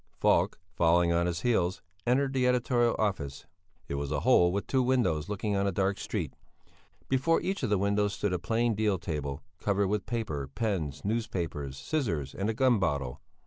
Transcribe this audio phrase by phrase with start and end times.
[0.17, 3.45] Falk, following on his heels, entered the editorial office.
[3.87, 6.33] It was a hole with two windows looking on a dark street;
[7.07, 11.77] before each of the windows stood a plain deal table, covered with paper, pens, newspapers,
[11.77, 13.21] scissors and a gum bottle.